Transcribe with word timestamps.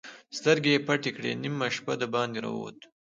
سترګې 0.37 0.71
يې 0.73 0.83
پټې 0.87 1.11
کړې، 1.15 1.31
نيمه 1.41 1.67
شپه 1.75 1.93
د 2.01 2.03
باندې 2.13 2.39
را 2.43 2.49
ووت. 2.53 2.79